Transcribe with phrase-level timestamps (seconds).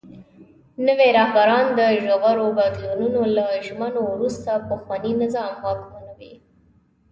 [0.87, 6.33] نوي رهبران د ژورو بدلونونو له ژمنو وروسته پخواني نظام واکمنوي.